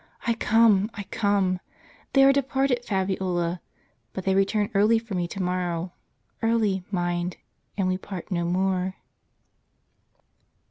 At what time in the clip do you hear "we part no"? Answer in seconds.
7.87-8.43